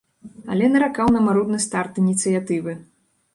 Але 0.53 0.69
наракаў 0.75 1.11
на 1.15 1.21
марудны 1.27 1.59
старт 1.67 2.01
ініцыятывы. 2.05 2.77